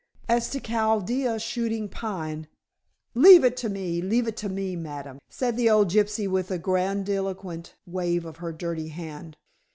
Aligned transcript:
"As 0.27 0.49
to 0.49 0.59
Chaldea 0.59 1.37
shooting 1.37 1.87
Pine" 1.87 2.47
"Leave 3.13 3.43
it 3.43 3.55
to 3.57 3.69
me, 3.69 4.01
leave 4.01 4.27
it 4.27 4.35
to 4.37 4.49
me, 4.49 4.75
ma'am," 4.75 5.19
said 5.29 5.55
the 5.55 5.69
old 5.69 5.91
gypsy 5.91 6.27
with 6.27 6.49
a 6.49 6.57
grandiloquent 6.57 7.75
wave 7.85 8.25
of 8.25 8.37
her 8.37 8.51
dirty 8.51 8.87
hand. 8.87 9.37